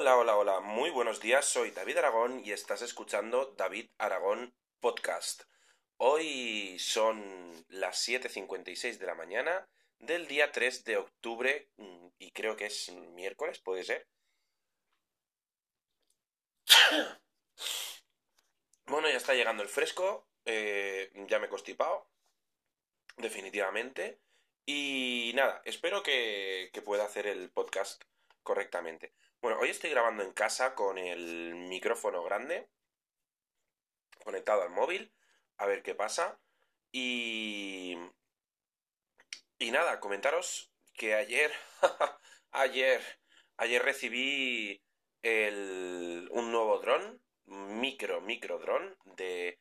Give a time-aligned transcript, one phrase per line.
[0.00, 5.42] Hola, hola, hola, muy buenos días, soy David Aragón y estás escuchando David Aragón Podcast.
[5.96, 7.20] Hoy son
[7.66, 12.92] las 7.56 de la mañana del día 3 de octubre mm, y creo que es
[12.92, 14.06] miércoles, puede ser.
[18.86, 22.08] Bueno, ya está llegando el fresco, eh, ya me he constipado,
[23.16, 24.20] definitivamente.
[24.64, 28.04] Y nada, espero que, que pueda hacer el podcast
[28.48, 29.12] correctamente.
[29.42, 32.70] Bueno, hoy estoy grabando en casa con el micrófono grande
[34.24, 35.12] conectado al móvil,
[35.58, 36.40] a ver qué pasa.
[36.90, 37.94] Y...
[39.58, 41.52] Y nada, comentaros que ayer,
[42.52, 43.02] ayer,
[43.58, 44.82] ayer recibí
[45.20, 49.60] el, un nuevo dron, micro, micro dron, de...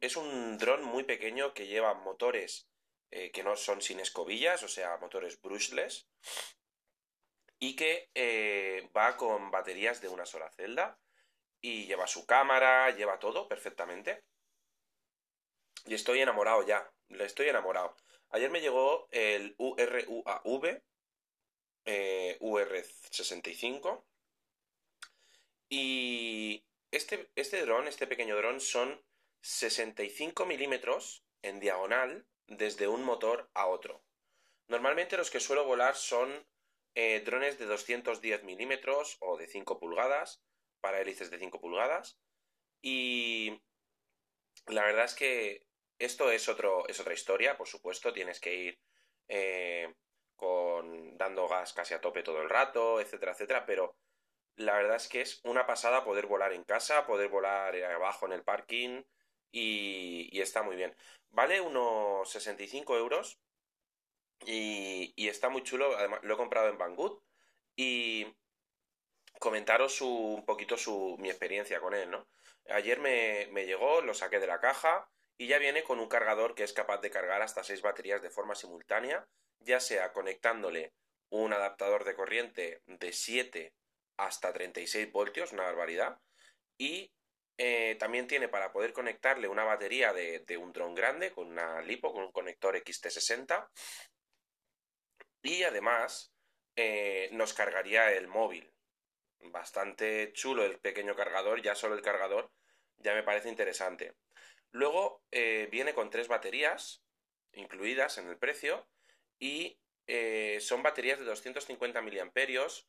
[0.00, 2.68] es un dron muy pequeño que lleva motores
[3.10, 6.06] eh, que no son sin escobillas, o sea, motores brushless,
[7.62, 10.98] y que eh, va con baterías de una sola celda
[11.60, 14.24] y lleva su cámara, lleva todo perfectamente.
[15.84, 17.96] Y estoy enamorado ya, le estoy enamorado.
[18.30, 20.82] Ayer me llegó el URUAV,
[21.84, 24.04] eh, UR65,
[25.68, 29.00] y este, este dron, este pequeño dron, son
[29.40, 34.02] 65 milímetros en diagonal desde un motor a otro.
[34.66, 36.44] Normalmente los que suelo volar son
[36.94, 40.42] eh, drones de 210 milímetros o de 5 pulgadas,
[40.80, 42.18] para hélices de 5 pulgadas.
[42.82, 43.62] Y
[44.66, 45.66] la verdad es que
[45.98, 48.80] esto es, otro, es otra historia, por supuesto, tienes que ir
[49.28, 49.94] eh,
[50.36, 53.96] con, dando gas casi a tope todo el rato, etcétera, etcétera, pero
[54.56, 58.32] la verdad es que es una pasada poder volar en casa, poder volar abajo en
[58.32, 59.02] el parking
[59.52, 60.96] y, y está muy bien.
[61.30, 63.38] Vale unos 65 euros
[64.46, 67.20] y, está muy chulo, además lo he comprado en Banggood
[67.76, 68.26] y
[69.38, 72.28] comentaros un poquito su, mi experiencia con él, ¿no?
[72.70, 76.54] Ayer me, me llegó, lo saqué de la caja y ya viene con un cargador
[76.54, 79.26] que es capaz de cargar hasta 6 baterías de forma simultánea,
[79.58, 80.92] ya sea conectándole
[81.30, 83.72] un adaptador de corriente de 7
[84.18, 86.18] hasta 36 voltios, una barbaridad,
[86.78, 87.10] y
[87.58, 91.80] eh, también tiene para poder conectarle una batería de, de un dron grande con una
[91.82, 93.68] lipo, con un conector XT60,
[95.42, 96.32] y además
[96.76, 98.72] eh, nos cargaría el móvil.
[99.40, 102.50] Bastante chulo el pequeño cargador, ya solo el cargador
[103.02, 104.14] ya me parece interesante.
[104.70, 107.02] Luego eh, viene con tres baterías
[107.52, 108.88] incluidas en el precio
[109.38, 112.88] y eh, son baterías de 250 miliamperios.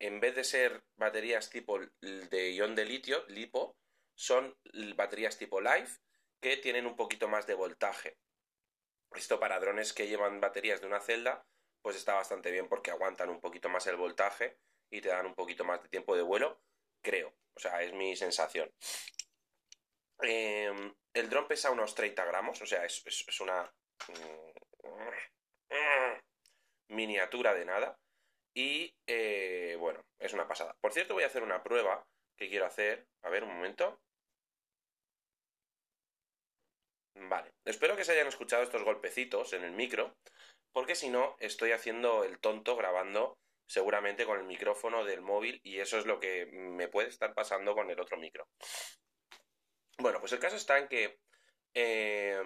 [0.00, 3.76] En vez de ser baterías tipo de ion de litio, lipo,
[4.14, 4.56] son
[4.94, 5.98] baterías tipo Life
[6.40, 8.16] que tienen un poquito más de voltaje.
[9.16, 11.44] Esto para drones que llevan baterías de una celda
[11.82, 14.58] pues está bastante bien porque aguantan un poquito más el voltaje
[14.90, 16.60] y te dan un poquito más de tiempo de vuelo,
[17.02, 17.34] creo.
[17.54, 18.70] O sea, es mi sensación.
[20.20, 23.72] Em, el dron pesa unos 30 gramos, o sea, es, es una
[24.08, 25.28] mm,
[26.94, 27.98] miniatura de nada.
[28.54, 30.74] Y eh, bueno, es una pasada.
[30.80, 32.04] Por cierto, voy a hacer una prueba
[32.36, 33.06] que quiero hacer.
[33.22, 34.00] A ver, un momento.
[37.14, 40.16] Vale, espero que se hayan escuchado estos golpecitos en el micro
[40.72, 45.78] porque si no estoy haciendo el tonto grabando seguramente con el micrófono del móvil y
[45.78, 48.48] eso es lo que me puede estar pasando con el otro micro.
[49.98, 51.18] Bueno, pues el caso está en que
[51.74, 52.40] eh,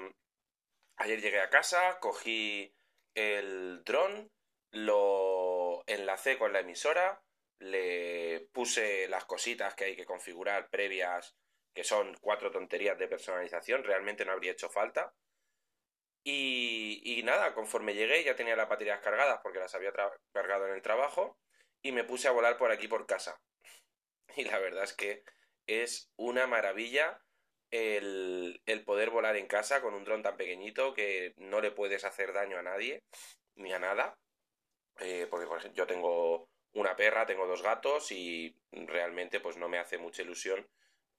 [0.97, 2.75] ayer llegué a casa, cogí
[3.15, 4.31] el dron,
[4.73, 7.23] lo enlacé con la emisora,
[7.59, 11.37] le puse las cositas que hay que configurar previas,
[11.75, 15.15] que son cuatro tonterías de personalización, realmente no habría hecho falta.
[16.25, 19.93] Y, nada, conforme llegué ya tenía las baterías cargadas porque las había
[20.33, 21.39] cargado en el trabajo
[21.83, 23.41] y me puse a volar por aquí por casa.
[24.37, 25.25] Y la verdad es que
[25.67, 27.21] es una maravilla
[27.71, 32.05] el, el poder volar en casa con un dron tan pequeñito que no le puedes
[32.05, 33.03] hacer daño a nadie
[33.57, 34.17] ni a nada.
[35.01, 39.69] Eh, porque por ejemplo, yo tengo una perra, tengo dos gatos y realmente pues no
[39.69, 40.67] me hace mucha ilusión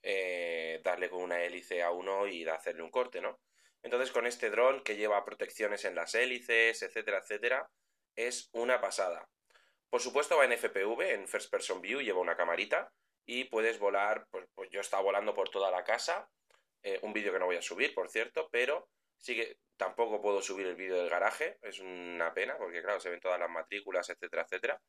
[0.01, 3.39] eh, darle con una hélice a uno y hacerle un corte, ¿no?
[3.83, 7.69] Entonces con este dron que lleva protecciones en las hélices, etcétera, etcétera,
[8.15, 9.27] es una pasada.
[9.89, 12.91] Por supuesto va en FPV, en First Person View, lleva una camarita
[13.25, 16.30] y puedes volar, pues, pues yo estaba volando por toda la casa,
[16.81, 20.41] eh, un vídeo que no voy a subir, por cierto, pero sí que tampoco puedo
[20.41, 24.09] subir el vídeo del garaje, es una pena, porque claro, se ven todas las matrículas,
[24.09, 24.81] etcétera, etcétera.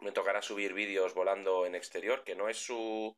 [0.00, 3.16] Me tocará subir vídeos volando en exterior, que no es su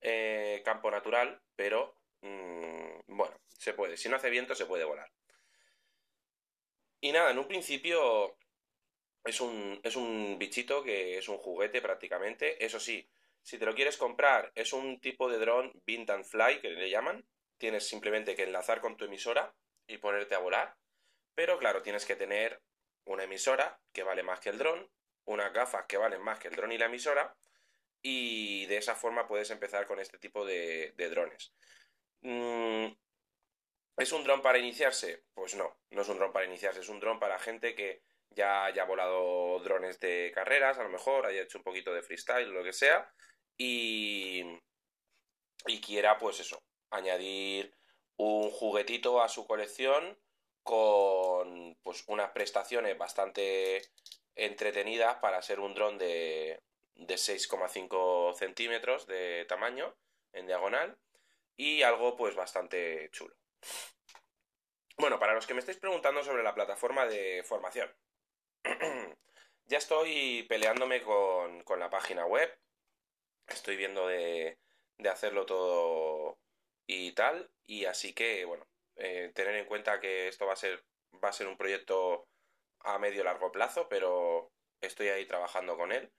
[0.00, 1.94] eh, campo natural, pero
[2.26, 3.96] mm, bueno, se puede.
[3.96, 5.10] Si no hace viento, se puede volar.
[7.00, 8.36] Y nada, en un principio
[9.24, 12.64] es un, es un bichito que es un juguete prácticamente.
[12.64, 13.08] Eso sí,
[13.42, 16.90] si te lo quieres comprar, es un tipo de dron Vint and Fly, que le
[16.90, 17.24] llaman.
[17.58, 19.54] Tienes simplemente que enlazar con tu emisora
[19.86, 20.76] y ponerte a volar.
[21.34, 22.60] Pero claro, tienes que tener
[23.04, 24.88] una emisora que vale más que el dron,
[25.26, 27.36] unas gafas que valen más que el dron y la emisora,
[28.02, 31.52] y de esa forma puedes empezar con este tipo de, drones.
[32.22, 32.92] Mm,
[33.96, 35.24] ¿Es un dron para iniciarse?
[35.34, 38.66] Pues no, no es un dron para iniciarse, es un dron para gente que ya
[38.66, 42.62] haya volado drones de carreras, a lo mejor, haya hecho un poquito de freestyle lo
[42.62, 43.10] que sea,
[43.56, 44.42] y,
[45.66, 47.74] y quiera, pues eso, añadir
[48.16, 50.18] un juguetito a su colección
[50.62, 53.82] con pues unas prestaciones bastante
[54.34, 56.60] entretenidas para ser un dron de,
[56.96, 59.94] de 6,5 centímetros de tamaño
[60.32, 60.98] en diagonal
[61.56, 63.34] y algo pues bastante chulo.
[64.98, 67.94] Bueno, para los que me estáis preguntando sobre la plataforma de formación,
[69.66, 72.50] ya estoy peleándome con, con la página web,
[73.48, 74.58] estoy viendo de,
[75.10, 76.38] hacerlo todo
[76.86, 77.50] y tal.
[77.64, 78.66] Y así que, bueno,
[78.96, 80.84] eh, tener en cuenta que esto va a ser,
[81.22, 82.28] va a ser un proyecto
[82.80, 86.10] a medio largo plazo, pero estoy ahí trabajando con él.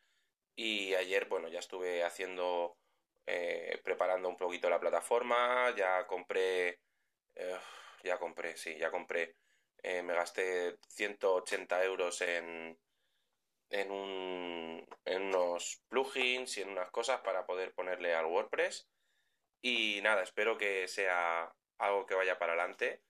[0.55, 2.77] Y ayer, bueno, ya estuve haciendo,
[3.27, 6.79] eh, preparando un poquito la plataforma, ya compré,
[7.35, 7.59] eh,
[8.03, 9.35] ya compré, sí, ya compré,
[9.83, 12.77] me gasté 180 euros en,
[13.69, 18.87] en, un, en unos plugins y en unas cosas para poder ponerle al WordPress.
[19.61, 23.01] Y nada, espero que sea algo que vaya para adelante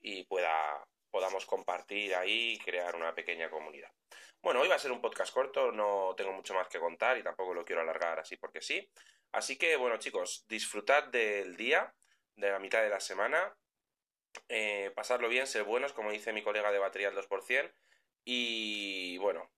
[0.00, 3.90] y pueda, podamos compartir ahí y crear una pequeña comunidad.
[4.46, 7.22] Bueno, hoy va a ser un podcast corto, no tengo mucho más que contar y
[7.24, 8.88] tampoco lo quiero alargar así porque sí.
[9.32, 11.92] Así que, bueno, chicos, disfrutad del día,
[12.36, 13.52] de la mitad de la semana,
[14.48, 17.72] eh, pasarlo bien, ser buenos, como dice mi colega de batería al 2%,
[18.24, 19.50] y bueno,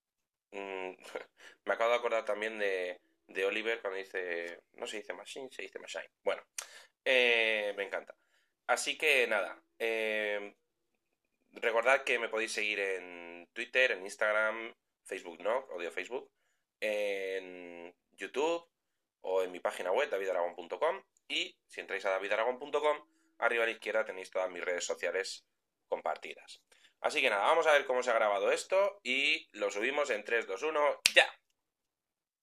[0.51, 0.95] Mm,
[1.65, 4.61] me acabo de acordar también de, de, Oliver cuando dice.
[4.73, 6.09] No se dice machine, se dice machine.
[6.23, 6.41] Bueno,
[7.05, 8.15] eh, me encanta.
[8.67, 9.61] Así que nada.
[9.77, 10.55] Eh,
[11.53, 14.73] recordad que me podéis seguir en Twitter, en Instagram,
[15.03, 16.31] Facebook no, odio Facebook,
[16.79, 18.67] en YouTube
[19.21, 22.97] o en mi página web davidaragón.com y si entráis a davidaragón.com
[23.39, 25.45] arriba a la izquierda tenéis todas mis redes sociales
[25.87, 26.61] compartidas.
[27.01, 30.23] Así que nada, vamos a ver cómo se ha grabado esto y lo subimos en
[30.23, 31.38] 3, 2, 1, ya.